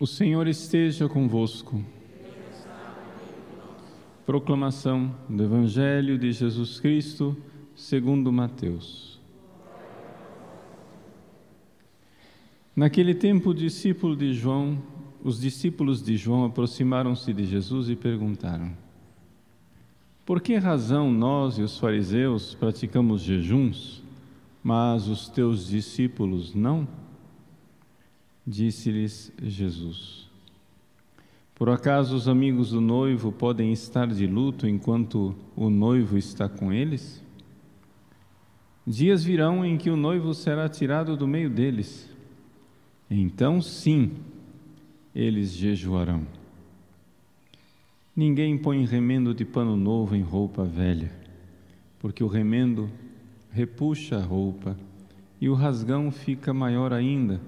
O 0.00 0.06
Senhor 0.06 0.48
esteja 0.48 1.06
convosco. 1.06 1.84
Proclamação 4.24 5.14
do 5.28 5.44
Evangelho 5.44 6.16
de 6.16 6.32
Jesus 6.32 6.80
Cristo, 6.80 7.36
segundo 7.76 8.32
Mateus. 8.32 9.20
Naquele 12.74 13.14
tempo, 13.14 13.50
o 13.50 13.54
discípulo 13.54 14.16
de 14.16 14.32
João, 14.32 14.82
os 15.22 15.38
discípulos 15.38 16.02
de 16.02 16.16
João 16.16 16.46
aproximaram-se 16.46 17.30
de 17.34 17.44
Jesus 17.44 17.90
e 17.90 17.94
perguntaram: 17.94 18.74
Por 20.24 20.40
que 20.40 20.56
razão 20.56 21.12
nós 21.12 21.58
e 21.58 21.62
os 21.62 21.78
fariseus 21.78 22.54
praticamos 22.54 23.20
jejuns, 23.20 24.02
mas 24.64 25.08
os 25.08 25.28
teus 25.28 25.68
discípulos 25.68 26.54
não? 26.54 26.88
Disse-lhes 28.46 29.32
Jesus: 29.42 30.28
Por 31.54 31.68
acaso 31.68 32.16
os 32.16 32.28
amigos 32.28 32.70
do 32.70 32.80
noivo 32.80 33.30
podem 33.30 33.72
estar 33.72 34.06
de 34.08 34.26
luto 34.26 34.66
enquanto 34.66 35.34
o 35.54 35.68
noivo 35.68 36.16
está 36.16 36.48
com 36.48 36.72
eles? 36.72 37.22
Dias 38.86 39.22
virão 39.22 39.64
em 39.64 39.76
que 39.76 39.90
o 39.90 39.96
noivo 39.96 40.34
será 40.34 40.68
tirado 40.68 41.16
do 41.16 41.28
meio 41.28 41.50
deles. 41.50 42.08
Então, 43.10 43.60
sim, 43.60 44.12
eles 45.14 45.52
jejuarão. 45.52 46.26
Ninguém 48.16 48.56
põe 48.58 48.84
remendo 48.84 49.34
de 49.34 49.44
pano 49.44 49.76
novo 49.76 50.16
em 50.16 50.22
roupa 50.22 50.64
velha, 50.64 51.12
porque 51.98 52.24
o 52.24 52.26
remendo 52.26 52.90
repuxa 53.50 54.16
a 54.16 54.22
roupa 54.22 54.76
e 55.40 55.48
o 55.48 55.54
rasgão 55.54 56.10
fica 56.10 56.52
maior 56.52 56.92
ainda. 56.92 57.40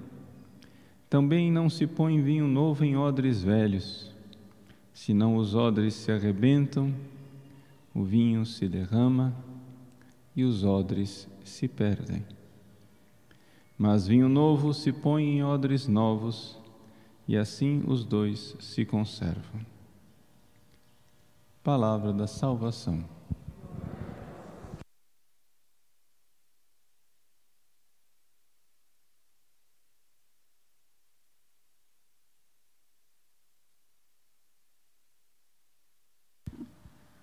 Também 1.13 1.53
não 1.53 1.69
se 1.69 1.87
põe 1.87 2.23
vinho 2.23 2.49
novo 2.49 2.87
em 2.87 2.97
odres 2.97 3.43
velhos, 3.43 4.11
senão 4.95 5.37
os 5.37 5.55
odres 5.55 5.93
se 5.93 6.11
arrebentam, 6.11 6.91
o 7.95 8.03
vinho 8.03 8.47
se 8.47 8.67
derrama 8.67 9.37
e 10.35 10.43
os 10.43 10.65
odres 10.65 11.29
se 11.45 11.69
perdem. 11.69 12.25
Mas 13.77 14.07
vinho 14.07 14.27
novo 14.27 14.73
se 14.73 14.91
põe 14.91 15.25
em 15.25 15.45
odres 15.45 15.87
novos, 15.87 16.59
e 17.29 17.37
assim 17.37 17.85
os 17.87 18.07
dois 18.07 18.57
se 18.59 18.87
conservam. 18.87 19.61
Palavra 21.63 22.11
da 22.11 22.27
salvação. 22.27 23.05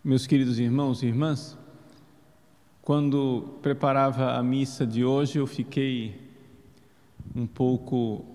Meus 0.10 0.26
queridos 0.26 0.58
irmãos 0.58 1.04
e 1.04 1.06
irmãs, 1.06 1.56
quando 2.82 3.60
preparava 3.62 4.32
a 4.32 4.42
missa 4.42 4.84
de 4.84 5.06
hoje, 5.06 5.38
eu 5.38 5.46
fiquei 5.46 6.20
um 7.36 7.46
pouco 7.46 8.26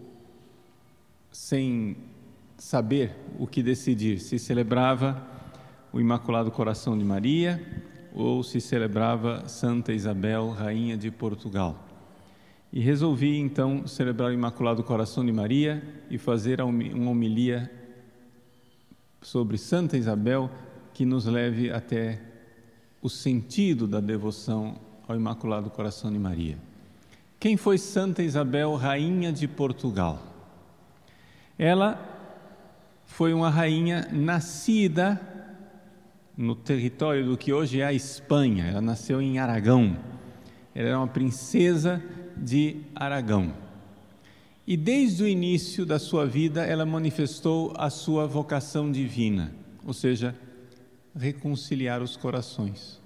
sem 1.33 1.97
saber 2.57 3.17
o 3.41 3.47
que 3.49 3.61
decidir, 3.61 4.21
se 4.21 4.39
celebrava 4.39 5.21
o 5.93 6.01
Imaculado 6.01 6.49
Coração 6.53 6.97
de 6.97 7.05
Maria 7.05 7.61
ou 8.15 8.45
se 8.45 8.61
celebrava 8.61 9.49
Santa 9.49 9.93
Isabel, 9.93 10.51
Rainha 10.51 10.97
de 10.97 11.11
Portugal. 11.11 11.85
E 12.73 12.79
resolvi 12.79 13.37
então 13.37 13.85
celebrar 13.85 14.31
o 14.31 14.33
Imaculado 14.33 14.85
Coração 14.85 15.27
de 15.27 15.33
Maria 15.33 15.83
e 16.09 16.19
fazer 16.19 16.61
uma 16.61 17.11
homilia 17.11 17.69
sobre 19.21 19.59
Santa 19.59 19.97
Isabel 19.97 20.49
que 20.95 21.05
nos 21.05 21.27
leve 21.27 21.71
até 21.71 22.21
o 23.03 23.09
sentido 23.11 23.87
da 23.87 24.01
devoção 24.01 24.77
ao 25.07 25.17
Imaculado 25.17 25.69
Coração 25.69 26.11
de 26.11 26.19
Maria. 26.19 26.57
Quem 27.39 27.57
foi 27.57 27.77
Santa 27.77 28.23
Isabel, 28.23 28.75
rainha 28.77 29.33
de 29.33 29.47
Portugal? 29.47 30.23
Ela 31.59 32.01
foi 33.05 33.35
uma 33.35 33.51
rainha 33.51 34.09
nascida 34.13 35.21
no 36.37 36.55
território 36.55 37.27
do 37.27 37.37
que 37.37 37.53
hoje 37.53 37.81
é 37.81 37.85
a 37.85 37.93
Espanha. 37.93 38.65
Ela 38.65 38.81
nasceu 38.81 39.21
em 39.21 39.39
Aragão. 39.39 39.97
Ela 40.75 40.89
era 40.89 40.99
uma 40.99 41.09
princesa 41.09 42.03
de 42.37 42.79
Aragão. 42.95 43.53
E 44.67 44.77
desde 44.77 45.25
o 45.25 45.29
início 45.29 45.85
da 45.85 45.99
sua 45.99 46.25
vida, 46.25 46.65
ela 46.65 46.87
manifestou 46.87 47.75
a 47.77 47.91
sua 47.91 48.27
vocação 48.27 48.91
divina, 48.91 49.53
ou 49.85 49.93
seja, 49.93 50.35
reconciliar 51.15 52.03
os 52.03 52.17
corações. 52.17 53.01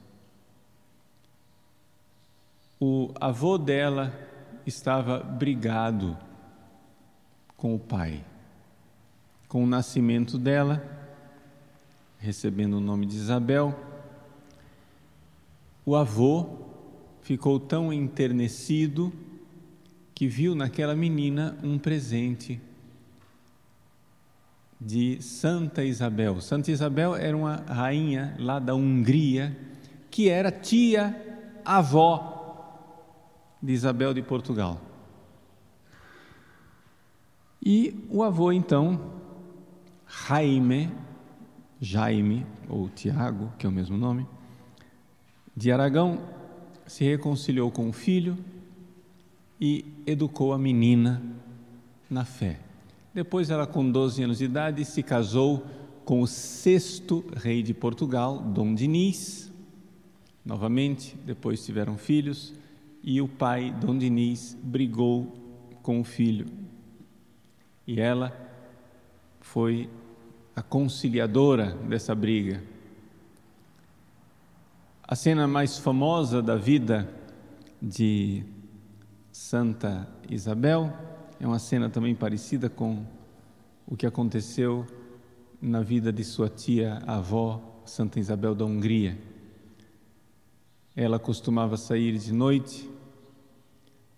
O 2.80 3.12
avô 3.20 3.58
dela 3.58 4.12
estava 4.64 5.19
brigado 5.19 6.16
com 7.56 7.74
o 7.74 7.78
pai. 7.78 8.24
Com 9.48 9.64
o 9.64 9.66
nascimento 9.66 10.38
dela, 10.38 10.82
recebendo 12.19 12.74
o 12.74 12.80
nome 12.80 13.06
de 13.06 13.16
Isabel, 13.16 13.78
o 15.84 15.96
avô 15.96 16.46
ficou 17.22 17.58
tão 17.58 17.92
enternecido 17.92 19.12
que 20.14 20.26
viu 20.26 20.54
naquela 20.54 20.94
menina 20.94 21.58
um 21.62 21.78
presente 21.78 22.60
de 24.80 25.20
Santa 25.20 25.84
Isabel. 25.84 26.40
Santa 26.40 26.70
Isabel 26.70 27.16
era 27.16 27.36
uma 27.36 27.56
rainha 27.56 28.36
lá 28.38 28.58
da 28.58 28.74
Hungria, 28.74 29.56
que 30.10 30.28
era 30.28 30.50
tia-avó 30.50 32.34
de 33.62 33.72
Isabel 33.72 34.14
de 34.14 34.22
Portugal. 34.22 34.80
E 37.64 38.06
o 38.08 38.22
avô, 38.22 38.52
então, 38.52 39.12
Jaime, 40.06 40.90
Jaime, 41.80 42.46
ou 42.68 42.88
Tiago, 42.88 43.52
que 43.58 43.66
é 43.66 43.68
o 43.68 43.72
mesmo 43.72 43.96
nome, 43.96 44.26
de 45.56 45.72
Aragão, 45.72 46.20
se 46.86 47.04
reconciliou 47.04 47.70
com 47.70 47.88
o 47.88 47.92
filho 47.92 48.38
e 49.60 49.84
educou 50.06 50.52
a 50.52 50.58
menina 50.58 51.20
na 52.08 52.24
fé. 52.24 52.67
Depois, 53.14 53.50
ela, 53.50 53.66
com 53.66 53.91
12 53.91 54.22
anos 54.22 54.38
de 54.38 54.44
idade, 54.44 54.84
se 54.84 55.02
casou 55.02 55.64
com 56.04 56.22
o 56.22 56.26
sexto 56.26 57.24
rei 57.36 57.62
de 57.62 57.74
Portugal, 57.74 58.38
Dom 58.38 58.74
Dinis. 58.74 59.52
Novamente, 60.44 61.16
depois 61.24 61.64
tiveram 61.64 61.98
filhos 61.98 62.54
e 63.02 63.20
o 63.20 63.28
pai, 63.28 63.74
Dom 63.80 63.96
Dinis, 63.96 64.56
brigou 64.62 65.32
com 65.82 66.00
o 66.00 66.04
filho. 66.04 66.46
E 67.86 68.00
ela 68.00 68.32
foi 69.40 69.88
a 70.54 70.62
conciliadora 70.62 71.72
dessa 71.88 72.14
briga. 72.14 72.62
A 75.02 75.14
cena 75.16 75.46
mais 75.46 75.78
famosa 75.78 76.42
da 76.42 76.56
vida 76.56 77.08
de 77.80 78.44
Santa 79.32 80.08
Isabel 80.28 80.92
é 81.41 81.47
uma 81.47 81.59
cena 81.59 81.88
também 81.88 82.15
parecida 82.15 82.69
com 82.69 83.04
o 83.87 83.97
que 83.97 84.06
aconteceu 84.06 84.84
na 85.60 85.81
vida 85.81 86.12
de 86.12 86.25
sua 86.25 86.49
tia 86.49 87.00
avó, 87.06 87.81
Santa 87.84 88.19
Isabel 88.19 88.54
da 88.54 88.65
Hungria. 88.65 89.16
Ela 90.97 91.19
costumava 91.19 91.76
sair 91.76 92.19
de 92.19 92.32
noite 92.32 92.91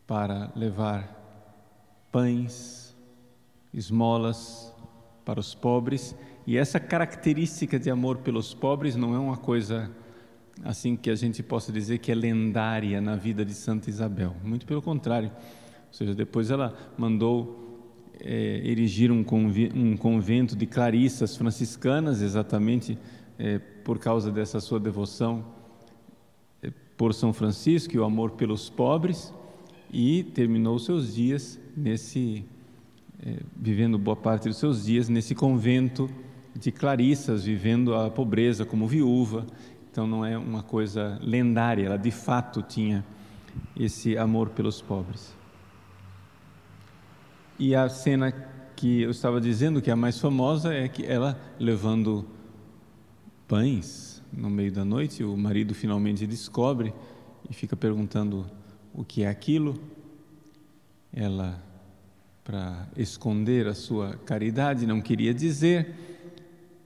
para 0.07 0.51
levar 0.57 1.17
pães, 2.11 2.97
esmolas 3.73 4.75
para 5.25 5.39
os 5.39 5.55
pobres, 5.55 6.16
e 6.47 6.57
essa 6.57 6.81
característica 6.81 7.78
de 7.78 7.91
amor 7.91 8.19
pelos 8.19 8.55
pobres 8.55 8.97
não 8.97 9.15
é 9.15 9.19
uma 9.19 9.37
coisa 9.37 9.91
assim 10.65 10.97
que 10.97 11.11
a 11.11 11.15
gente 11.15 11.43
possa 11.43 11.71
dizer 11.71 11.99
que 11.99 12.11
é 12.11 12.15
lendária 12.15 13.01
na 13.01 13.15
vida 13.15 13.45
de 13.45 13.55
Santa 13.55 13.89
Isabel. 13.89 14.34
Muito 14.43 14.66
pelo 14.66 14.83
contrário. 14.83 15.31
Ou 15.91 15.95
seja, 15.95 16.15
depois 16.15 16.51
ela 16.51 16.75
mandou 16.97 17.60
é, 18.21 18.60
erigir 18.65 19.10
um, 19.10 19.25
um, 19.75 19.97
convento 19.97 20.54
de 20.54 20.66
clarissas 20.66 21.37
franciscanas, 21.37 22.22
exatamente 22.22 22.97
é, 23.39 23.59
por 23.59 23.98
causa 23.98 24.31
dessa 24.31 24.60
sua 24.60 24.78
devoção 24.78 25.45
é, 26.63 26.71
por 26.97 27.13
São 27.13 27.33
Francisco 27.33 27.95
e 27.95 27.98
o 27.98 28.04
amor 28.04 28.33
pelos 28.33 28.69
pobres, 28.69 29.33
e 29.92 30.22
terminou 30.22 30.78
seus 30.78 31.15
dias 31.15 31.59
nesse, 31.77 32.45
é, 33.25 33.39
vivendo 33.57 33.98
boa 33.98 34.16
parte 34.16 34.48
dos 34.48 34.59
seus 34.59 34.84
dias 34.84 35.09
nesse 35.09 35.34
convento 35.34 36.09
de 36.57 36.71
clarissas, 36.71 37.45
vivendo 37.45 37.95
a 37.95 38.10
pobreza 38.10 38.65
como 38.65 38.87
viúva. 38.87 39.47
Então 39.91 40.07
não 40.07 40.25
é 40.25 40.39
uma 40.39 40.63
coisa 40.63 41.19
lendária, 41.21 41.87
ela 41.87 41.97
de 41.97 42.13
fato 42.13 42.63
tinha 42.63 43.04
esse 43.77 44.16
amor 44.16 44.51
pelos 44.51 44.81
pobres. 44.81 45.40
E 47.60 47.74
a 47.74 47.91
cena 47.91 48.33
que 48.74 49.03
eu 49.03 49.10
estava 49.10 49.39
dizendo 49.39 49.83
que 49.83 49.91
a 49.91 49.95
mais 49.95 50.18
famosa 50.18 50.72
é 50.72 50.89
que 50.89 51.04
ela 51.04 51.39
levando 51.59 52.27
pães 53.47 54.22
no 54.33 54.48
meio 54.48 54.72
da 54.72 54.83
noite, 54.83 55.22
o 55.22 55.36
marido 55.36 55.74
finalmente 55.74 56.27
descobre 56.27 56.95
e 57.51 57.53
fica 57.53 57.77
perguntando 57.77 58.51
o 58.95 59.04
que 59.04 59.24
é 59.24 59.28
aquilo. 59.28 59.78
Ela, 61.12 61.62
para 62.42 62.89
esconder 62.97 63.66
a 63.66 63.74
sua 63.74 64.16
caridade, 64.24 64.86
não 64.86 65.03
queria 65.03 65.34
dizer. 65.34 65.95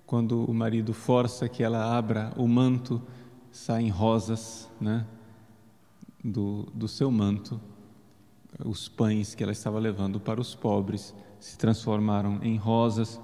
Quando 0.05 0.45
o 0.45 0.53
marido 0.53 0.93
força 0.93 1.49
que 1.49 1.63
ela 1.63 1.97
abra 1.97 2.33
o 2.37 2.49
manto, 2.49 3.01
saem 3.53 3.91
rosas 3.91 4.69
né, 4.81 5.07
do, 6.25 6.65
do 6.75 6.89
seu 6.89 7.13
manto. 7.13 7.61
Os 8.63 8.89
pães 8.89 9.35
que 9.35 9.43
ela 9.43 9.53
estava 9.53 9.79
levando 9.79 10.21
para 10.21 10.41
os 10.41 10.55
pobres 10.55 11.15
se 11.41 11.59
transformaram 11.59 12.39
em 12.43 12.57
rosas, 12.57 13.21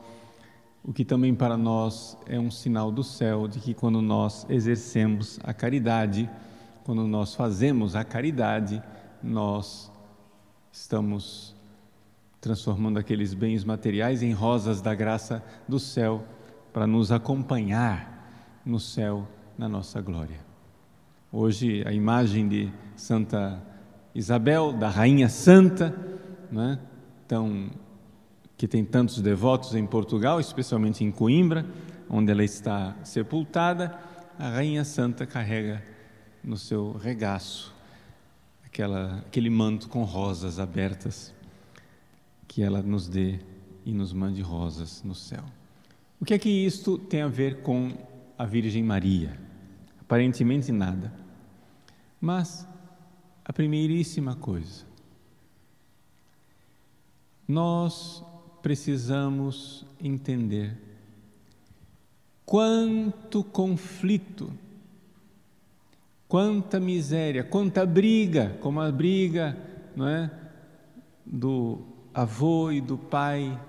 o 0.83 0.93
que 0.93 1.05
também 1.05 1.35
para 1.35 1.57
nós 1.57 2.17
é 2.27 2.39
um 2.39 2.51
sinal 2.51 2.91
do 2.91 3.05
céu 3.05 3.47
de 3.47 3.61
que 3.61 3.75
quando 3.75 4.01
nós 4.01 4.47
exercemos 4.49 5.39
a 5.45 5.53
caridade, 5.53 6.29
quando 6.85 7.07
nós 7.07 7.35
fazemos 7.35 7.95
a 7.95 8.03
caridade, 8.03 8.83
nós 9.23 9.93
estamos 10.73 11.55
transformando 12.41 12.99
aqueles 12.99 13.35
bens 13.35 13.63
materiais 13.65 14.23
em 14.23 14.33
rosas 14.33 14.81
da 14.81 14.95
graça 14.95 15.45
do 15.69 15.79
céu 15.79 16.25
para 16.73 16.87
nos 16.87 17.13
acompanhar 17.13 18.61
no 18.65 18.81
céu 18.81 19.29
na 19.59 19.69
nossa 19.69 20.01
glória. 20.01 20.41
Hoje 21.31 21.83
a 21.87 21.93
imagem 21.93 22.49
de 22.49 22.73
Santa 22.97 23.70
Isabel, 24.15 24.73
da 24.73 24.89
Rainha 24.89 25.29
Santa, 25.29 25.95
né, 26.51 26.79
que 28.57 28.67
tem 28.67 28.85
tantos 28.85 29.21
devotos 29.21 29.75
em 29.75 29.87
Portugal, 29.87 30.41
especialmente 30.41 31.05
em 31.05 31.11
Coimbra, 31.11 31.65
onde 32.09 32.31
ela 32.33 32.45
está 32.45 32.97
sepultada, 33.05 33.97
a 34.39 34.49
Rainha 34.51 34.85
Santa 34.85 35.27
carrega 35.27 35.83
no 36.43 36.57
seu 36.57 36.93
regaço 36.93 37.75
aquela, 38.65 39.19
aquele 39.27 39.51
manto 39.51 39.89
com 39.89 40.03
rosas 40.05 40.59
abertas, 40.59 41.35
que 42.49 42.63
ela 42.63 42.83
nos 42.83 43.09
dê 43.09 43.39
e 43.85 43.93
nos 43.93 44.13
mande 44.13 44.41
rosas 44.41 45.03
no 45.05 45.15
céu. 45.15 45.45
O 46.21 46.25
que 46.25 46.35
é 46.35 46.39
que 46.39 46.49
isto 46.49 46.99
tem 46.99 47.23
a 47.23 47.29
ver 47.29 47.63
com 47.63 47.93
a 48.37 48.45
Virgem 48.45 48.83
Maria? 48.83 49.39
Aparentemente 50.01 50.73
nada. 50.73 51.13
Mas 52.21 52.67
a 53.51 53.53
primeiríssima 53.53 54.37
coisa, 54.37 54.85
nós 57.49 58.25
precisamos 58.63 59.85
entender 60.01 60.79
quanto 62.47 63.43
conflito 63.43 64.53
Quanta 66.31 66.79
miséria, 66.79 67.43
quanta 67.43 67.85
briga, 67.85 68.57
como 68.61 68.81
a 68.81 68.93
briga, 68.93 69.59
não 69.97 70.07
é, 70.07 70.31
do 71.27 71.81
avô 72.15 72.71
e 72.71 72.81
do 72.81 72.97
pai 72.97 73.61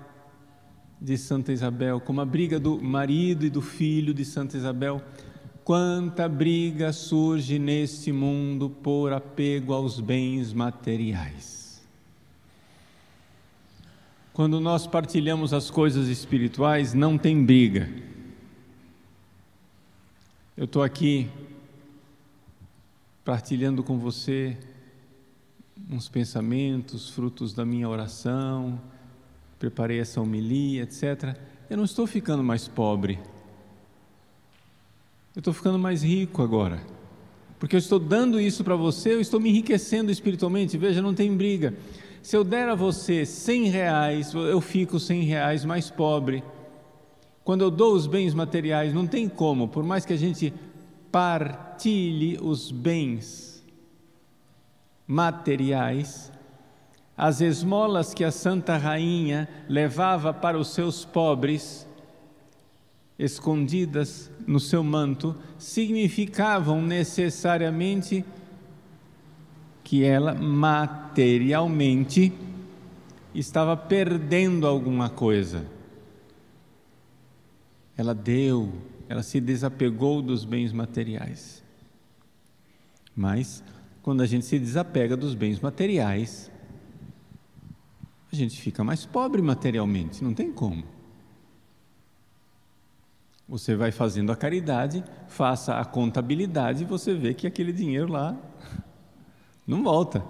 de 1.00 1.18
Santa 1.18 1.50
Isabel, 1.50 2.00
como 2.00 2.20
a 2.20 2.24
briga 2.24 2.60
do 2.60 2.80
marido 2.80 3.44
e 3.44 3.50
do 3.50 3.60
filho 3.60 4.14
de 4.14 4.24
Santa 4.24 4.56
Isabel. 4.56 5.02
Quanta 5.64 6.28
briga 6.28 6.92
surge 6.92 7.58
neste 7.58 8.10
mundo 8.10 8.68
por 8.68 9.12
apego 9.12 9.72
aos 9.72 10.00
bens 10.00 10.52
materiais. 10.52 11.80
Quando 14.32 14.58
nós 14.58 14.86
partilhamos 14.86 15.52
as 15.52 15.70
coisas 15.70 16.08
espirituais, 16.08 16.94
não 16.94 17.16
tem 17.16 17.44
briga. 17.44 17.88
Eu 20.56 20.64
estou 20.64 20.82
aqui 20.82 21.30
partilhando 23.24 23.84
com 23.84 23.98
você 23.98 24.58
uns 25.90 26.08
pensamentos, 26.08 27.10
frutos 27.10 27.52
da 27.52 27.64
minha 27.64 27.88
oração, 27.88 28.80
preparei 29.58 30.00
essa 30.00 30.20
homilia, 30.20 30.82
etc. 30.82 31.36
Eu 31.70 31.76
não 31.76 31.84
estou 31.84 32.06
ficando 32.06 32.42
mais 32.42 32.66
pobre. 32.66 33.20
Eu 35.34 35.40
estou 35.40 35.54
ficando 35.54 35.78
mais 35.78 36.02
rico 36.02 36.42
agora. 36.42 36.80
Porque 37.58 37.76
eu 37.76 37.78
estou 37.78 37.98
dando 37.98 38.40
isso 38.40 38.62
para 38.62 38.76
você, 38.76 39.14
eu 39.14 39.20
estou 39.20 39.40
me 39.40 39.48
enriquecendo 39.48 40.10
espiritualmente. 40.10 40.76
Veja, 40.76 41.00
não 41.00 41.14
tem 41.14 41.34
briga. 41.34 41.74
Se 42.22 42.36
eu 42.36 42.44
der 42.44 42.68
a 42.68 42.74
você 42.74 43.24
cem 43.24 43.68
reais, 43.68 44.34
eu 44.34 44.60
fico 44.60 45.00
cem 45.00 45.22
reais 45.22 45.64
mais 45.64 45.90
pobre. 45.90 46.44
Quando 47.44 47.62
eu 47.62 47.70
dou 47.70 47.94
os 47.94 48.06
bens 48.06 48.34
materiais, 48.34 48.92
não 48.92 49.06
tem 49.06 49.28
como, 49.28 49.66
por 49.66 49.82
mais 49.82 50.04
que 50.04 50.12
a 50.12 50.16
gente 50.16 50.52
partilhe 51.10 52.38
os 52.40 52.70
bens 52.70 53.64
materiais, 55.06 56.30
as 57.16 57.40
esmolas 57.40 58.14
que 58.14 58.24
a 58.24 58.30
Santa 58.30 58.76
Rainha 58.76 59.48
levava 59.68 60.32
para 60.32 60.58
os 60.58 60.68
seus 60.68 61.04
pobres, 61.04 61.86
escondidas 63.24 64.30
no 64.46 64.58
seu 64.58 64.82
manto, 64.82 65.36
significavam 65.58 66.82
necessariamente 66.82 68.24
que 69.84 70.04
ela 70.04 70.34
materialmente 70.34 72.32
estava 73.34 73.76
perdendo 73.76 74.66
alguma 74.66 75.08
coisa. 75.08 75.66
Ela 77.96 78.14
deu 78.14 78.72
ela 79.12 79.22
se 79.22 79.40
desapegou 79.42 80.22
dos 80.22 80.42
bens 80.42 80.72
materiais. 80.72 81.62
Mas, 83.14 83.62
quando 84.02 84.22
a 84.22 84.26
gente 84.26 84.46
se 84.46 84.58
desapega 84.58 85.14
dos 85.14 85.34
bens 85.34 85.60
materiais, 85.60 86.50
a 88.32 88.34
gente 88.34 88.58
fica 88.58 88.82
mais 88.82 89.04
pobre 89.04 89.42
materialmente, 89.42 90.24
não 90.24 90.32
tem 90.32 90.50
como. 90.50 90.82
Você 93.52 93.76
vai 93.76 93.92
fazendo 93.92 94.32
a 94.32 94.34
caridade, 94.34 95.04
faça 95.28 95.76
a 95.76 95.84
contabilidade 95.84 96.84
e 96.84 96.86
você 96.86 97.12
vê 97.12 97.34
que 97.34 97.46
aquele 97.46 97.70
dinheiro 97.70 98.10
lá 98.10 98.34
não 99.66 99.82
volta. 99.82 100.24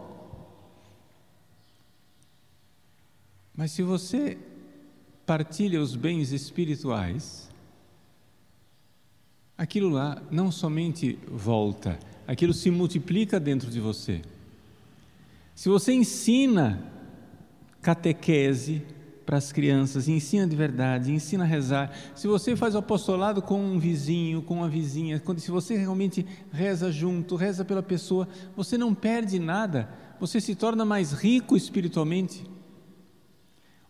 Mas 3.54 3.70
se 3.70 3.80
você 3.80 4.36
partilha 5.24 5.80
os 5.80 5.94
bens 5.94 6.32
espirituais, 6.32 7.48
aquilo 9.56 9.88
lá 9.88 10.20
não 10.29 10.50
somente 10.50 11.17
volta, 11.29 12.00
aquilo 12.26 12.52
se 12.52 12.72
multiplica 12.72 13.38
dentro 13.38 13.70
de 13.70 13.79
você. 13.79 14.20
Se 15.55 15.69
você 15.69 15.93
ensina 15.93 16.91
catequese 17.81 18.82
para 19.24 19.36
as 19.36 19.52
crianças, 19.52 20.08
ensina 20.08 20.46
de 20.46 20.56
verdade, 20.56 21.12
ensina 21.12 21.44
a 21.44 21.46
rezar, 21.46 21.93
se 22.14 22.26
você 22.26 22.56
faz 22.56 22.74
o 22.74 22.79
apostolado 22.79 23.41
com 23.41 23.60
um 23.60 23.79
vizinho, 23.79 24.43
com 24.43 24.55
uma 24.55 24.69
vizinha, 24.69 25.20
quando, 25.20 25.41
se 25.41 25.50
você 25.50 25.76
realmente 25.76 26.26
reza 26.52 26.91
junto, 26.91 27.36
reza 27.36 27.64
pela 27.64 27.82
pessoa, 27.82 28.29
você 28.56 28.76
não 28.76 28.94
perde 28.94 29.38
nada, 29.38 29.88
você 30.19 30.41
se 30.41 30.55
torna 30.55 30.84
mais 30.84 31.12
rico 31.12 31.56
espiritualmente. 31.56 32.44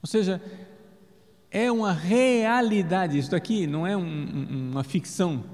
Ou 0.03 0.07
seja, 0.07 0.43
é 1.51 1.71
uma 1.71 1.93
realidade, 1.93 3.19
isso 3.19 3.31
daqui 3.31 3.67
não 3.67 3.87
é 3.87 3.97
um, 3.97 4.71
uma 4.73 4.85
ficção, 4.85 5.45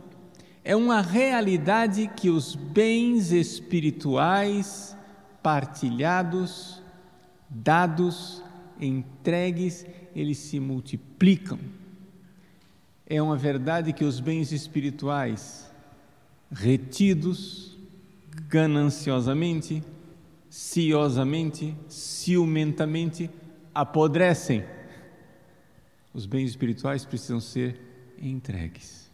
é 0.64 0.76
uma 0.76 1.00
realidade 1.00 2.10
que 2.14 2.30
os 2.30 2.54
bens 2.54 3.32
espirituais 3.32 4.96
partilhados, 5.42 6.82
dados, 7.48 8.42
entregues, 8.80 9.86
eles 10.14 10.38
se 10.38 10.58
multiplicam. 10.60 11.58
É 13.06 13.20
uma 13.22 13.36
verdade 13.36 13.92
que 13.92 14.04
os 14.04 14.20
bens 14.20 14.52
espirituais 14.52 15.70
retidos 16.50 17.76
gananciosamente, 18.48 19.82
ciosamente, 20.48 21.74
ciumentamente, 21.88 23.30
apodrecem. 23.74 24.64
Os 26.12 26.26
bens 26.26 26.50
espirituais 26.50 27.04
precisam 27.04 27.40
ser 27.40 27.80
entregues 28.20 29.08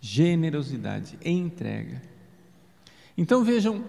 generosidade, 0.00 1.18
entrega. 1.22 2.00
Então 3.16 3.44
vejam, 3.44 3.84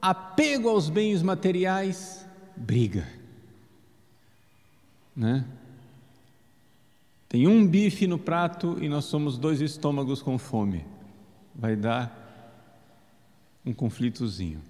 apego 0.00 0.68
aos 0.68 0.88
bens 0.88 1.22
materiais, 1.22 2.26
briga. 2.56 3.06
Né? 5.16 5.44
Tem 7.28 7.48
um 7.48 7.66
bife 7.66 8.06
no 8.06 8.18
prato 8.18 8.76
e 8.80 8.88
nós 8.88 9.06
somos 9.06 9.38
dois 9.38 9.60
estômagos 9.60 10.20
com 10.20 10.38
fome. 10.38 10.84
Vai 11.54 11.74
dar 11.74 12.24
um 13.64 13.72
conflitozinho. 13.72 14.60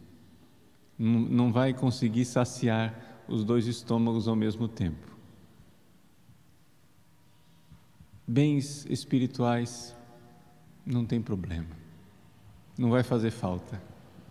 Não, 0.98 1.52
vai 1.52 1.74
conseguir 1.74 2.24
saciar 2.24 3.24
os 3.28 3.44
dois 3.44 3.66
estômagos 3.66 4.28
ao 4.28 4.36
mesmo 4.36 4.68
tempo. 4.68 5.16
bens 8.26 8.84
espirituais, 8.86 9.94
não 10.84 11.06
tem 11.06 11.22
problema. 11.22 11.76
Não 12.76 12.90
vai 12.90 13.02
fazer 13.02 13.30
falta. 13.30 13.80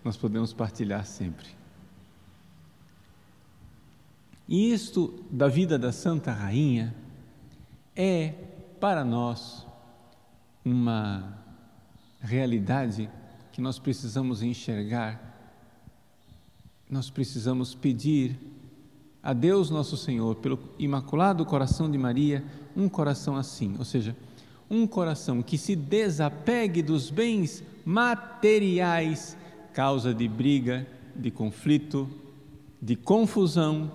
Nós 0.03 0.17
podemos 0.17 0.51
partilhar 0.53 1.05
sempre. 1.05 1.47
E 4.47 4.71
isto 4.71 5.23
da 5.29 5.47
vida 5.47 5.77
da 5.77 5.91
Santa 5.91 6.31
Rainha 6.31 6.93
é, 7.95 8.33
para 8.79 9.03
nós, 9.03 9.65
uma 10.63 11.37
realidade 12.21 13.09
que 13.51 13.61
nós 13.61 13.79
precisamos 13.79 14.43
enxergar, 14.43 15.33
nós 16.89 17.09
precisamos 17.09 17.73
pedir 17.73 18.37
a 19.23 19.33
Deus 19.33 19.71
nosso 19.71 19.97
Senhor, 19.97 20.35
pelo 20.35 20.59
imaculado 20.77 21.43
coração 21.45 21.89
de 21.89 21.97
Maria, 21.97 22.43
um 22.77 22.87
coração 22.87 23.35
assim, 23.35 23.75
ou 23.79 23.85
seja, 23.85 24.15
um 24.69 24.85
coração 24.85 25.41
que 25.41 25.57
se 25.57 25.75
desapegue 25.75 26.83
dos 26.83 27.09
bens 27.09 27.63
materiais, 27.83 29.35
causa 29.73 30.13
de 30.13 30.27
briga, 30.27 30.85
de 31.15 31.31
conflito, 31.31 32.07
de 32.79 32.95
confusão, 32.95 33.91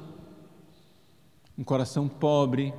um 1.61 1.63
coração 1.63 2.09
pobre, 2.09 2.73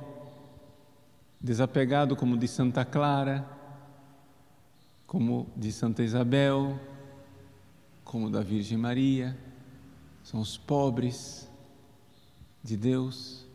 desapegado 1.40 2.16
como 2.16 2.36
de 2.36 2.48
Santa 2.48 2.84
Clara, 2.84 3.48
como 5.06 5.46
de 5.56 5.70
Santa 5.70 6.02
Isabel, 6.02 6.80
como 8.02 8.28
da 8.28 8.40
Virgem 8.40 8.76
Maria, 8.76 9.38
são 10.24 10.40
os 10.40 10.58
pobres 10.58 11.48
de 12.60 12.76
Deus 12.76 13.46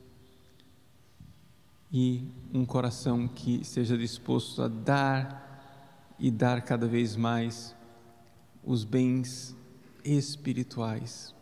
e 1.91 2.31
um 2.53 2.65
coração 2.65 3.27
que 3.27 3.65
seja 3.65 3.97
disposto 3.97 4.61
a 4.61 4.69
dar 4.69 6.15
e 6.17 6.31
dar 6.31 6.61
cada 6.61 6.87
vez 6.87 7.17
mais 7.17 7.75
os 8.63 8.85
bens 8.85 9.53
espirituais. 10.05 11.35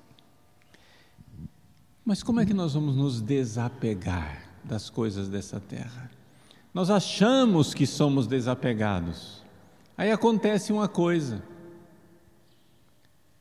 Mas 2.06 2.22
como 2.22 2.40
é 2.40 2.46
que 2.46 2.54
nós 2.54 2.76
vamos 2.76 2.96
nos 2.96 3.20
desapegar 3.20 4.44
das 4.64 4.92
coisas 4.92 5.28
dessa 5.28 5.60
terra? 5.60 6.12
Nós 6.72 6.92
achamos 6.92 7.74
que 7.74 7.88
somos 7.88 8.28
desapegados. 8.28 9.44
Aí 9.98 10.12
acontece 10.12 10.72
uma 10.72 10.88
coisa. 10.88 11.42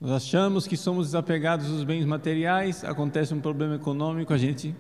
Nós 0.00 0.12
achamos 0.12 0.66
que 0.66 0.78
somos 0.78 1.09
desapegados 1.09 1.66
dos 1.66 1.85
bens 1.85 2.06
materiais, 2.06 2.83
acontece 2.85 3.35
um 3.35 3.40
problema 3.40 3.75
econômico, 3.75 4.33
a 4.33 4.38
gente 4.38 4.75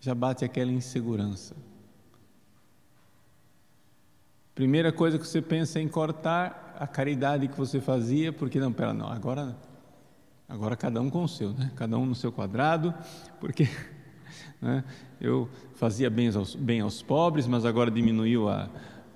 já 0.00 0.14
bate 0.14 0.44
aquela 0.44 0.70
insegurança. 0.72 1.54
Primeira 4.54 4.90
coisa 4.90 5.18
que 5.18 5.26
você 5.26 5.42
pensa 5.42 5.78
é 5.78 5.82
em 5.82 5.88
cortar 5.88 6.76
a 6.80 6.86
caridade 6.86 7.48
que 7.48 7.56
você 7.58 7.78
fazia, 7.78 8.32
porque 8.32 8.58
não, 8.58 8.72
pera, 8.72 8.94
não, 8.94 9.08
agora, 9.08 9.54
agora 10.48 10.76
cada 10.76 11.00
um 11.00 11.10
com 11.10 11.24
o 11.24 11.28
seu, 11.28 11.52
né? 11.52 11.70
cada 11.76 11.98
um 11.98 12.06
no 12.06 12.14
seu 12.14 12.30
quadrado, 12.32 12.94
porque 13.40 13.68
né? 14.60 14.84
eu 15.20 15.48
fazia 15.74 16.10
bem 16.10 16.28
aos, 16.34 16.54
bem 16.54 16.80
aos 16.80 17.02
pobres, 17.02 17.46
mas 17.46 17.64
agora 17.64 17.90
diminuiu 17.90 18.48
a, 18.48 18.68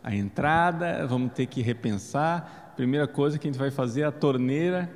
a 0.02 0.14
entrada, 0.14 1.06
vamos 1.06 1.32
ter 1.32 1.46
que 1.46 1.62
repensar 1.62 2.70
primeira 2.80 3.06
coisa 3.06 3.38
que 3.38 3.46
a 3.46 3.50
gente 3.50 3.58
vai 3.58 3.70
fazer 3.70 4.00
é 4.00 4.04
a 4.04 4.10
torneira 4.10 4.90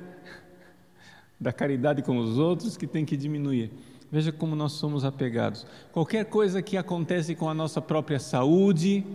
da 1.39 1.53
caridade 1.53 2.01
com 2.01 2.17
os 2.17 2.39
outros 2.39 2.75
que 2.75 2.87
tem 2.87 3.05
que 3.05 3.15
diminuir. 3.15 3.71
Veja 4.11 4.31
como 4.31 4.55
nós 4.55 4.71
somos 4.71 5.05
apegados. 5.05 5.67
Qualquer 5.91 6.25
coisa 6.25 6.63
que 6.63 6.77
acontece 6.77 7.35
com 7.35 7.47
a 7.47 7.53
nossa 7.53 7.79
própria 7.79 8.17
saúde, 8.19 9.05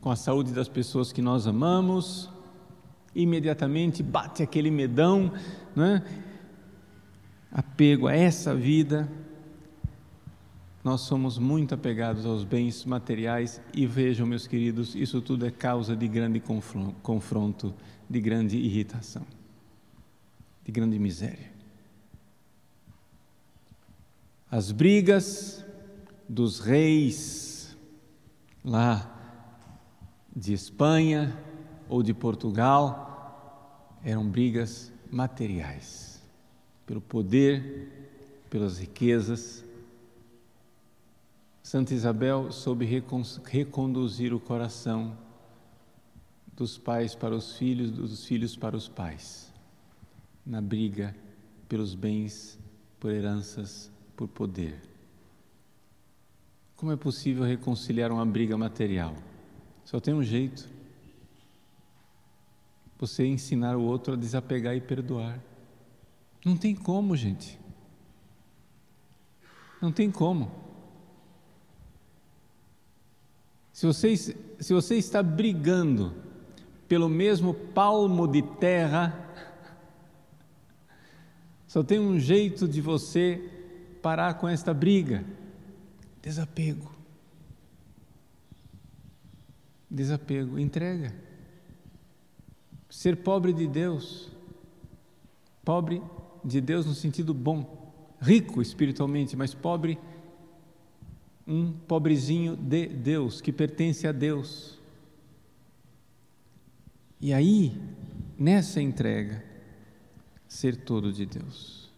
com 0.00 0.10
a 0.10 0.16
saúde 0.16 0.52
das 0.52 0.68
pessoas 0.68 1.12
que 1.12 1.22
nós 1.22 1.46
amamos, 1.46 2.28
imediatamente 3.14 4.02
bate 4.02 4.42
aquele 4.42 4.72
medão, 4.72 5.32
né? 5.76 6.02
Apego 7.54 8.08
a 8.08 8.14
essa 8.14 8.52
vida, 8.52 9.08
nós 10.82 11.02
somos 11.02 11.38
muito 11.38 11.72
apegados 11.72 12.26
aos 12.26 12.44
bens 12.44 12.84
materiais 12.84 13.60
e 13.72 13.86
vejam, 13.86 14.26
meus 14.26 14.46
queridos, 14.46 14.94
isso 14.94 15.22
tudo 15.22 15.46
é 15.46 15.50
causa 15.50 15.96
de 15.96 16.06
grande 16.08 16.42
confronto, 17.02 17.72
de 18.10 18.20
grande 18.20 18.58
irritação, 18.58 19.24
de 20.64 20.72
grande 20.72 20.98
miséria. 20.98 21.54
As 24.50 24.70
brigas 24.70 25.64
dos 26.28 26.60
reis 26.60 27.76
lá 28.64 29.10
de 30.34 30.52
Espanha 30.52 31.36
ou 31.88 32.02
de 32.02 32.12
Portugal 32.12 34.00
eram 34.04 34.28
brigas 34.28 34.92
materiais, 35.10 36.13
pelo 36.86 37.00
poder, 37.00 37.88
pelas 38.50 38.78
riquezas, 38.78 39.64
Santa 41.62 41.94
Isabel 41.94 42.52
soube 42.52 42.84
reconduzir 42.84 44.34
o 44.34 44.38
coração 44.38 45.16
dos 46.54 46.76
pais 46.78 47.14
para 47.14 47.34
os 47.34 47.56
filhos, 47.56 47.90
dos 47.90 48.26
filhos 48.26 48.54
para 48.54 48.76
os 48.76 48.86
pais, 48.86 49.52
na 50.44 50.60
briga 50.60 51.16
pelos 51.68 51.94
bens, 51.94 52.58
por 53.00 53.10
heranças, 53.10 53.90
por 54.14 54.28
poder. 54.28 54.80
Como 56.76 56.92
é 56.92 56.96
possível 56.96 57.44
reconciliar 57.44 58.12
uma 58.12 58.26
briga 58.26 58.56
material? 58.56 59.16
Só 59.84 59.98
tem 59.98 60.12
um 60.12 60.22
jeito: 60.22 60.68
você 62.98 63.26
ensinar 63.26 63.76
o 63.76 63.82
outro 63.82 64.12
a 64.12 64.16
desapegar 64.16 64.76
e 64.76 64.80
perdoar. 64.80 65.40
Não 66.44 66.56
tem 66.56 66.74
como, 66.74 67.16
gente. 67.16 67.58
Não 69.80 69.90
tem 69.90 70.10
como. 70.10 70.50
Se 73.72 73.86
você, 73.86 74.16
se 74.16 74.72
você 74.72 74.96
está 74.96 75.22
brigando 75.22 76.14
pelo 76.86 77.08
mesmo 77.08 77.54
palmo 77.54 78.28
de 78.28 78.42
terra, 78.42 79.20
só 81.66 81.82
tem 81.82 81.98
um 81.98 82.20
jeito 82.20 82.68
de 82.68 82.80
você 82.80 83.50
parar 84.00 84.34
com 84.34 84.46
esta 84.46 84.72
briga: 84.72 85.24
desapego. 86.22 86.94
Desapego, 89.90 90.58
entrega. 90.58 91.14
Ser 92.90 93.16
pobre 93.16 93.52
de 93.52 93.66
Deus, 93.66 94.30
pobre 95.64 96.00
de 96.44 96.60
Deus 96.60 96.86
no 96.86 96.94
sentido 96.94 97.32
bom, 97.32 97.92
rico 98.20 98.60
espiritualmente, 98.60 99.36
mas 99.36 99.54
pobre 99.54 99.98
um 101.46 101.72
pobrezinho 101.72 102.56
de 102.56 102.86
Deus, 102.86 103.40
que 103.40 103.52
pertence 103.52 104.06
a 104.06 104.12
Deus. 104.12 104.78
E 107.20 107.32
aí, 107.32 107.80
nessa 108.38 108.80
entrega, 108.80 109.44
ser 110.48 110.76
todo 110.76 111.12
de 111.12 111.26
Deus. 111.26 111.90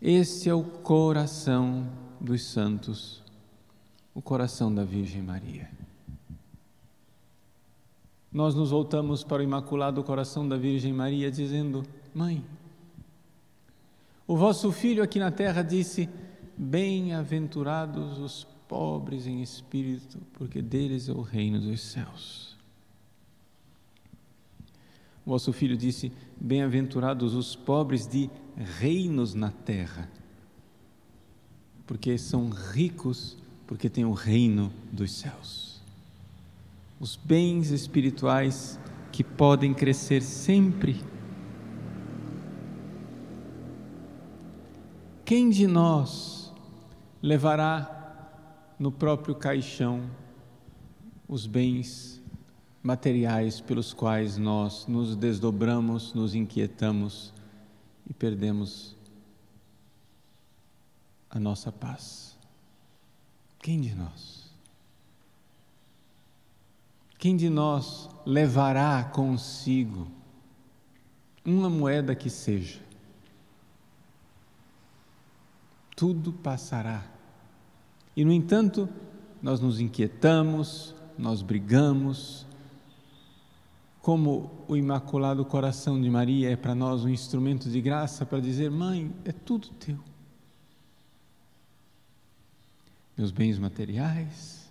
Esse 0.00 0.48
é 0.48 0.54
o 0.54 0.62
coração 0.62 1.88
dos 2.20 2.44
santos, 2.44 3.22
o 4.14 4.22
coração 4.22 4.74
da 4.74 4.84
Virgem 4.84 5.22
Maria. 5.22 5.70
Nós 8.30 8.54
nos 8.54 8.70
voltamos 8.70 9.24
para 9.24 9.40
o 9.40 9.44
Imaculado 9.44 10.04
Coração 10.04 10.46
da 10.46 10.56
Virgem 10.56 10.92
Maria 10.92 11.30
dizendo: 11.30 11.82
Mãe, 12.14 12.44
o 14.26 14.36
vosso 14.36 14.72
filho 14.72 15.02
aqui 15.02 15.18
na 15.18 15.30
terra 15.30 15.62
disse: 15.62 16.08
Bem-aventurados 16.56 18.18
os 18.18 18.46
pobres 18.66 19.26
em 19.26 19.40
espírito, 19.42 20.18
porque 20.32 20.60
deles 20.60 21.08
é 21.08 21.12
o 21.12 21.20
reino 21.20 21.60
dos 21.60 21.80
céus. 21.80 22.56
O 25.24 25.30
vosso 25.30 25.52
filho 25.52 25.76
disse: 25.76 26.12
Bem-aventurados 26.40 27.34
os 27.34 27.54
pobres 27.54 28.06
de 28.06 28.28
reinos 28.56 29.34
na 29.34 29.50
terra, 29.50 30.10
porque 31.86 32.18
são 32.18 32.48
ricos, 32.48 33.36
porque 33.66 33.88
têm 33.88 34.04
o 34.04 34.12
reino 34.12 34.72
dos 34.90 35.12
céus. 35.12 35.80
Os 36.98 37.16
bens 37.16 37.70
espirituais 37.70 38.78
que 39.12 39.22
podem 39.22 39.72
crescer 39.72 40.22
sempre. 40.22 41.00
Quem 45.26 45.50
de 45.50 45.66
nós 45.66 46.52
levará 47.20 48.30
no 48.78 48.92
próprio 48.92 49.34
caixão 49.34 50.08
os 51.26 51.48
bens 51.48 52.22
materiais 52.80 53.60
pelos 53.60 53.92
quais 53.92 54.38
nós 54.38 54.86
nos 54.86 55.16
desdobramos, 55.16 56.14
nos 56.14 56.36
inquietamos 56.36 57.34
e 58.08 58.14
perdemos 58.14 58.94
a 61.28 61.40
nossa 61.40 61.72
paz. 61.72 62.38
Quem 63.58 63.80
de 63.80 63.96
nós? 63.96 64.48
Quem 67.18 67.36
de 67.36 67.50
nós 67.50 68.08
levará 68.24 69.02
consigo 69.02 70.06
uma 71.44 71.68
moeda 71.68 72.14
que 72.14 72.30
seja? 72.30 72.85
Tudo 75.96 76.32
passará. 76.32 77.02
E, 78.14 78.24
no 78.24 78.30
entanto, 78.30 78.86
nós 79.42 79.60
nos 79.60 79.80
inquietamos, 79.80 80.94
nós 81.16 81.40
brigamos. 81.40 82.46
Como 84.02 84.50
o 84.68 84.76
Imaculado 84.76 85.44
Coração 85.44 86.00
de 86.00 86.08
Maria 86.08 86.50
é 86.50 86.56
para 86.56 86.74
nós 86.74 87.04
um 87.04 87.08
instrumento 87.08 87.70
de 87.70 87.80
graça 87.80 88.26
para 88.26 88.40
dizer: 88.40 88.70
Mãe, 88.70 89.12
é 89.24 89.32
tudo 89.32 89.68
teu. 89.68 89.98
Meus 93.16 93.30
bens 93.30 93.58
materiais, 93.58 94.70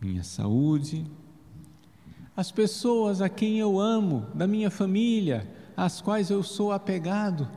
minha 0.00 0.24
saúde, 0.24 1.06
as 2.36 2.50
pessoas 2.50 3.22
a 3.22 3.28
quem 3.28 3.58
eu 3.58 3.78
amo, 3.78 4.26
da 4.34 4.46
minha 4.46 4.70
família, 4.70 5.48
às 5.76 6.00
quais 6.00 6.28
eu 6.28 6.42
sou 6.42 6.72
apegado. 6.72 7.48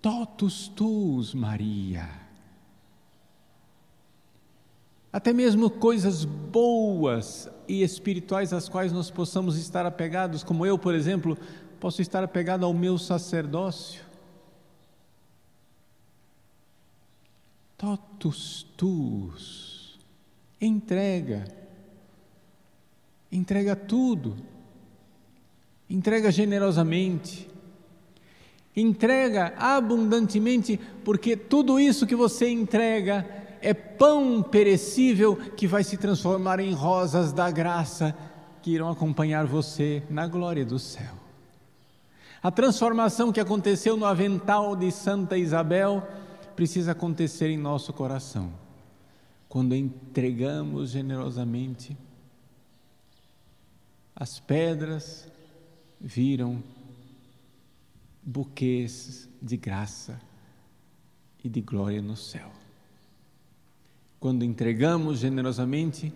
Totus 0.00 0.68
tuus, 0.68 1.34
Maria. 1.34 2.08
Até 5.12 5.32
mesmo 5.32 5.68
coisas 5.68 6.24
boas 6.24 7.50
e 7.68 7.82
espirituais 7.82 8.52
às 8.52 8.68
quais 8.68 8.92
nós 8.92 9.10
possamos 9.10 9.56
estar 9.58 9.84
apegados, 9.84 10.42
como 10.42 10.64
eu, 10.64 10.78
por 10.78 10.94
exemplo, 10.94 11.36
posso 11.78 12.00
estar 12.00 12.22
apegado 12.22 12.64
ao 12.64 12.72
meu 12.72 12.96
sacerdócio. 12.96 14.02
Totus 17.76 18.66
tuus. 18.76 19.98
Entrega. 20.60 21.44
Entrega 23.32 23.74
tudo. 23.74 24.36
Entrega 25.88 26.30
generosamente 26.30 27.50
Entrega 28.76 29.54
abundantemente, 29.58 30.78
porque 31.04 31.36
tudo 31.36 31.80
isso 31.80 32.06
que 32.06 32.14
você 32.14 32.48
entrega 32.48 33.26
é 33.60 33.74
pão 33.74 34.42
perecível 34.42 35.36
que 35.36 35.66
vai 35.66 35.84
se 35.84 35.96
transformar 35.96 36.60
em 36.60 36.72
rosas 36.72 37.32
da 37.32 37.50
graça 37.50 38.16
que 38.62 38.70
irão 38.70 38.88
acompanhar 38.88 39.46
você 39.46 40.02
na 40.08 40.26
glória 40.26 40.64
do 40.64 40.78
céu. 40.78 41.14
A 42.42 42.50
transformação 42.50 43.32
que 43.32 43.40
aconteceu 43.40 43.96
no 43.96 44.06
avental 44.06 44.74
de 44.74 44.90
Santa 44.90 45.36
Isabel 45.36 46.06
precisa 46.56 46.92
acontecer 46.92 47.50
em 47.50 47.58
nosso 47.58 47.92
coração. 47.92 48.50
Quando 49.48 49.74
entregamos 49.74 50.90
generosamente, 50.90 51.96
as 54.14 54.38
pedras 54.38 55.26
viram 56.00 56.62
buquês 58.22 59.28
de 59.40 59.56
graça 59.56 60.20
e 61.42 61.48
de 61.48 61.60
glória 61.60 62.02
no 62.02 62.16
céu. 62.16 62.50
Quando 64.18 64.44
entregamos 64.44 65.18
generosamente, 65.18 66.12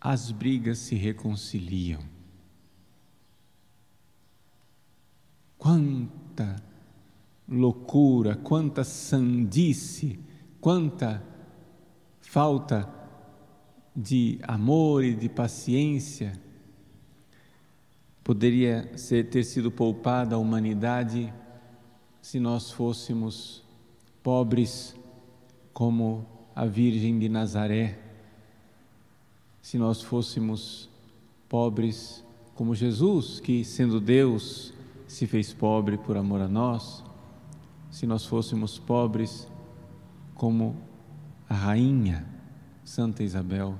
as 0.00 0.30
brigas 0.30 0.78
se 0.78 0.94
reconciliam. 0.94 2.00
Quanta 5.56 6.62
loucura, 7.48 8.36
quanta 8.36 8.84
sandice, 8.84 10.18
quanta 10.60 11.22
falta 12.20 12.88
de 13.94 14.38
amor 14.42 15.04
e 15.04 15.14
de 15.14 15.28
paciência 15.28 16.32
poderia 18.30 18.88
ser, 18.96 19.28
ter 19.28 19.42
sido 19.42 19.72
poupada 19.72 20.36
a 20.36 20.38
humanidade 20.38 21.34
se 22.22 22.38
nós 22.38 22.70
fôssemos 22.70 23.64
pobres 24.22 24.94
como 25.72 26.24
a 26.54 26.64
Virgem 26.64 27.18
de 27.18 27.28
Nazaré, 27.28 27.98
se 29.60 29.76
nós 29.78 30.00
fôssemos 30.00 30.88
pobres 31.48 32.24
como 32.54 32.72
Jesus, 32.72 33.40
que 33.40 33.64
sendo 33.64 34.00
Deus 34.00 34.72
se 35.08 35.26
fez 35.26 35.52
pobre 35.52 35.98
por 35.98 36.16
amor 36.16 36.40
a 36.40 36.46
nós, 36.46 37.02
se 37.90 38.06
nós 38.06 38.24
fôssemos 38.24 38.78
pobres 38.78 39.48
como 40.36 40.76
a 41.48 41.54
rainha 41.54 42.24
Santa 42.84 43.24
Isabel, 43.24 43.76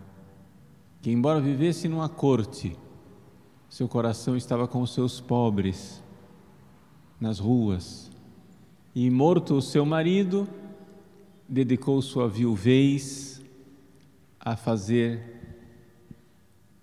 que 1.01 1.13
embora 1.13 1.41
vivesse 1.41 1.87
numa 1.87 2.09
corte, 2.09 2.77
seu 3.71 3.89
coração 3.89 4.37
estava 4.37 4.67
com 4.67 4.83
os 4.83 4.93
seus 4.93 5.21
pobres 5.21 6.03
nas 7.21 7.39
ruas. 7.39 8.11
E 8.93 9.09
morto 9.09 9.55
o 9.55 9.63
seu 9.63 9.87
marido, 9.87 10.49
dedicou 11.49 12.03
sua 12.03 12.29
viuvez 12.29 13.41
a 14.41 14.57
fazer 14.57 15.39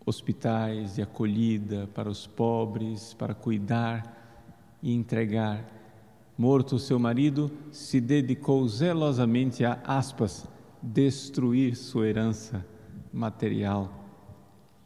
hospitais 0.05 0.95
de 0.95 1.01
acolhida 1.01 1.89
para 1.93 2.09
os 2.09 2.25
pobres, 2.25 3.13
para 3.13 3.33
cuidar 3.33 4.79
e 4.81 4.93
entregar. 4.93 5.69
Morto 6.37 6.77
o 6.77 6.79
seu 6.79 6.97
marido, 6.97 7.51
se 7.69 7.99
dedicou 7.99 8.65
zelosamente 8.65 9.65
a 9.65 9.73
aspas 9.85 10.47
destruir 10.81 11.75
sua 11.75 12.07
herança 12.07 12.65
material 13.11 13.91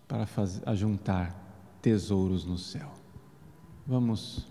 para 0.08 0.26
fazer, 0.26 0.64
a 0.66 0.74
juntar 0.74 1.41
tesouros 1.82 2.46
no 2.46 2.58
céu. 2.58 2.94
Vamos 3.88 4.48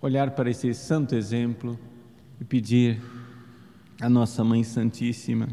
olhar 0.00 0.30
para 0.30 0.50
esse 0.50 0.72
santo 0.72 1.14
exemplo 1.14 1.78
e 2.40 2.44
pedir 2.44 3.02
à 4.00 4.08
nossa 4.08 4.44
Mãe 4.44 4.62
Santíssima: 4.62 5.48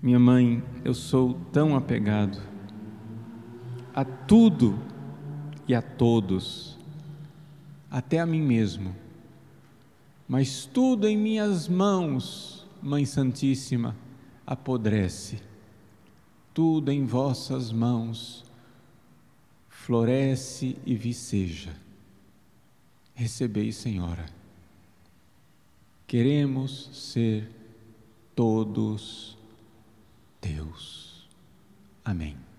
Minha 0.00 0.20
mãe, 0.20 0.62
eu 0.84 0.94
sou 0.94 1.34
tão 1.52 1.74
apegado 1.76 2.40
a 3.92 4.04
tudo 4.04 4.78
e 5.66 5.74
a 5.74 5.82
todos, 5.82 6.78
até 7.90 8.20
a 8.20 8.26
mim 8.26 8.40
mesmo, 8.40 8.94
mas 10.28 10.64
tudo 10.64 11.08
em 11.08 11.16
minhas 11.16 11.68
mãos, 11.68 12.68
Mãe 12.80 13.04
Santíssima, 13.04 13.96
apodrece 14.46 15.49
tudo 16.52 16.90
em 16.90 17.04
vossas 17.04 17.72
mãos 17.72 18.44
floresce 19.68 20.76
e 20.84 20.94
viceja. 20.94 21.74
Recebei, 23.14 23.72
Senhora. 23.72 24.26
Queremos 26.06 26.90
ser 26.92 27.50
todos 28.34 29.36
Deus. 30.40 31.28
Amém. 32.04 32.49